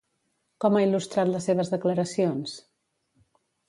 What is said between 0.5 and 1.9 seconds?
Com ha il·lustrat les seves